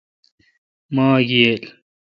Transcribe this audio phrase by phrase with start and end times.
[0.95, 1.63] ماک ییل۔